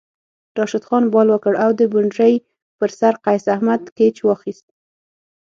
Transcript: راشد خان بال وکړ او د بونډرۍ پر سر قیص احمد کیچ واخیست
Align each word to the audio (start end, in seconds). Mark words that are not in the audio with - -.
راشد 0.57 0.83
خان 0.87 1.03
بال 1.13 1.27
وکړ 1.31 1.53
او 1.63 1.69
د 1.79 1.81
بونډرۍ 1.91 2.33
پر 2.77 2.89
سر 2.99 3.13
قیص 3.25 3.45
احمد 3.55 3.81
کیچ 3.97 4.15
واخیست 4.27 4.65